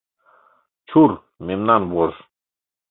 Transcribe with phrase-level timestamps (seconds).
[0.87, 1.09] —Чур,
[1.47, 2.13] мемнан вож!